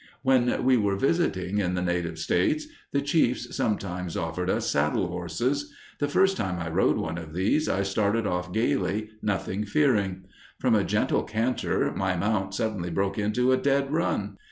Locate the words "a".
10.73-10.83, 13.51-13.57